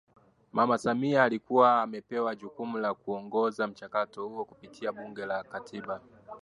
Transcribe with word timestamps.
Mama 0.53 0.77
Samia 0.77 1.23
alikuwa 1.23 1.81
amepewa 1.81 2.35
jukumu 2.35 2.77
la 2.77 2.93
kuongoza 2.93 3.67
mchakato 3.67 4.27
huo 4.27 4.45
kupitia 4.45 4.91
Bunge 4.91 5.25
la 5.25 5.43
Katiba 5.43 6.01